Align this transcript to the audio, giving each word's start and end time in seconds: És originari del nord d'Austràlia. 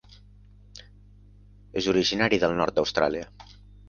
És 1.81 1.89
originari 1.93 2.39
del 2.45 2.57
nord 2.61 2.77
d'Austràlia. 2.79 3.29